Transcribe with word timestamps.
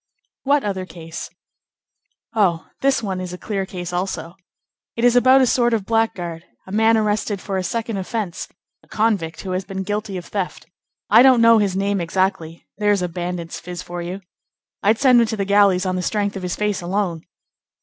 "What 0.41 0.63
other 0.63 0.87
case?" 0.87 1.29
"Oh! 2.33 2.65
this 2.81 3.03
one 3.03 3.21
is 3.21 3.33
a 3.33 3.37
clear 3.37 3.67
case 3.67 3.93
also. 3.93 4.33
It 4.95 5.03
is 5.03 5.15
about 5.15 5.41
a 5.41 5.45
sort 5.45 5.75
of 5.75 5.85
blackguard; 5.85 6.43
a 6.65 6.71
man 6.71 6.97
arrested 6.97 7.39
for 7.39 7.55
a 7.55 7.63
second 7.63 7.97
offence; 7.97 8.47
a 8.81 8.87
convict 8.87 9.41
who 9.41 9.51
has 9.51 9.63
been 9.63 9.83
guilty 9.83 10.17
of 10.17 10.25
theft. 10.25 10.65
I 11.11 11.21
don't 11.21 11.39
know 11.39 11.59
his 11.59 11.75
name 11.77 12.01
exactly. 12.01 12.65
There's 12.79 13.03
a 13.03 13.07
bandit's 13.09 13.59
phiz 13.59 13.83
for 13.83 14.01
you! 14.01 14.21
I'd 14.81 14.97
send 14.97 15.21
him 15.21 15.27
to 15.27 15.37
the 15.37 15.45
galleys 15.45 15.85
on 15.85 15.97
the 15.97 16.01
strength 16.01 16.35
of 16.35 16.41
his 16.41 16.55
face 16.55 16.81
alone." 16.81 17.21